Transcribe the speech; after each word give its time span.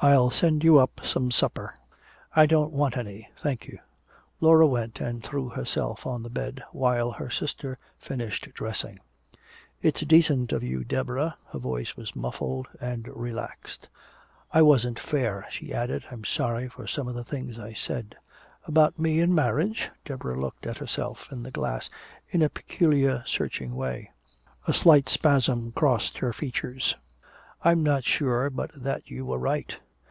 I'll 0.00 0.30
send 0.30 0.62
you 0.62 0.78
up 0.78 1.00
some 1.02 1.32
supper." 1.32 1.74
"I 2.32 2.46
don't 2.46 2.70
want 2.72 2.96
any, 2.96 3.30
thank 3.36 3.66
you." 3.66 3.80
Laura 4.40 4.64
went 4.64 5.00
and 5.00 5.24
threw 5.24 5.48
herself 5.48 6.06
on 6.06 6.22
the 6.22 6.30
bed, 6.30 6.62
while 6.70 7.10
her 7.10 7.28
sister 7.28 7.78
finished 7.98 8.48
dressing. 8.54 9.00
"It's 9.82 10.00
decent 10.02 10.52
of 10.52 10.62
you, 10.62 10.84
Deborah." 10.84 11.36
Her 11.50 11.58
voice 11.58 11.96
was 11.96 12.14
muffled 12.14 12.68
and 12.80 13.08
relaxed. 13.08 13.88
"I 14.52 14.62
wasn't 14.62 15.00
fair," 15.00 15.48
she 15.50 15.74
added. 15.74 16.04
"I'm 16.12 16.24
sorry 16.24 16.68
for 16.68 16.86
some 16.86 17.08
of 17.08 17.16
the 17.16 17.24
things 17.24 17.58
I 17.58 17.72
said." 17.72 18.14
"About 18.66 19.00
me 19.00 19.20
and 19.20 19.34
marriage?" 19.34 19.90
Deborah 20.04 20.38
looked 20.40 20.64
at 20.64 20.78
herself 20.78 21.26
in 21.32 21.42
the 21.42 21.50
glass 21.50 21.90
in 22.30 22.40
a 22.42 22.48
peculiar 22.48 23.24
searching 23.26 23.74
way. 23.74 24.12
A 24.68 24.72
slight 24.72 25.08
spasm 25.08 25.72
crossed 25.72 26.18
her 26.18 26.32
features. 26.32 26.94
"I'm 27.64 27.82
not 27.82 28.04
sure 28.04 28.48
but 28.48 28.70
that 28.74 29.10
you 29.10 29.26
were 29.26 29.38
right. 29.38 29.76